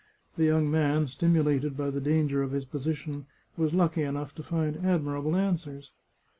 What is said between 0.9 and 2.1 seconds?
stimulated by the